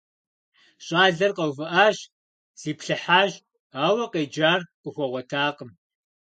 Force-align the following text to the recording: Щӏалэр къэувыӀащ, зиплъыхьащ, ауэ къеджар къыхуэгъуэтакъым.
Щӏалэр 0.85 1.31
къэувыӀащ, 1.37 1.97
зиплъыхьащ, 2.61 3.31
ауэ 3.85 4.05
къеджар 4.13 4.61
къыхуэгъуэтакъым. 4.81 5.71